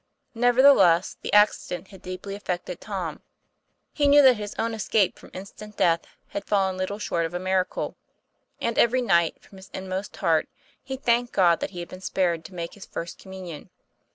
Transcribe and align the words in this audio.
Nevertheless, 0.33 1.17
the 1.21 1.31
accident 1.31 1.89
had 1.89 2.01
deeply 2.01 2.33
affected 2.33 2.81
Tom. 2.81 3.21
He 3.93 4.07
knew 4.07 4.23
that 4.23 4.33
his 4.37 4.55
own 4.57 4.73
escape 4.73 5.19
from 5.19 5.29
instant 5.31 5.77
death 5.77 6.07
had 6.29 6.43
fallen 6.43 6.75
little 6.75 6.97
short 6.97 7.27
of 7.27 7.35
a 7.35 7.39
miracle; 7.39 7.95
and 8.59 8.79
every 8.79 9.03
night 9.03 9.39
from 9.43 9.59
his 9.59 9.69
inmost 9.75 10.15
heart 10.17 10.49
he 10.81 10.97
thanked 10.97 11.33
God 11.33 11.59
that 11.59 11.69
he 11.69 11.81
had 11.81 11.89
been 11.89 12.01
spared 12.01 12.43
to 12.45 12.55
make 12.55 12.73
his 12.73 12.87
First 12.87 13.19
Communion. 13.19 13.69